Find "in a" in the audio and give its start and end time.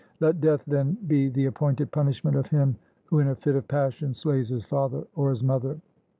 3.19-3.35